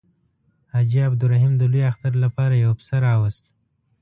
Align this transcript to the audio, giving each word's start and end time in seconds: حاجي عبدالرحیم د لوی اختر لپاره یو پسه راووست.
حاجي 0.71 0.99
عبدالرحیم 1.07 1.53
د 1.57 1.63
لوی 1.71 1.83
اختر 1.91 2.13
لپاره 2.23 2.53
یو 2.55 2.71
پسه 2.79 2.95
راووست. 3.03 3.45